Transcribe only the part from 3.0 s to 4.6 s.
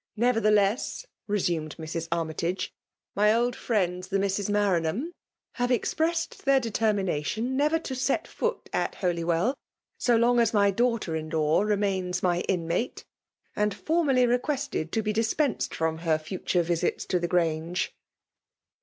my old friends, the Misses